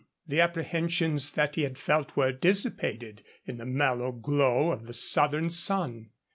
The 0.27 0.41
apprehensions 0.41 1.31
that 1.33 1.53
he 1.53 1.61
had 1.61 1.77
felt 1.77 2.15
were 2.17 2.31
dissipated 2.31 3.21
in 3.45 3.57
the 3.59 3.67
mellow 3.67 4.11
glow 4.11 4.71
of 4.71 4.87
the 4.87 4.93
southern 4.93 5.51
sun. 5.51 6.09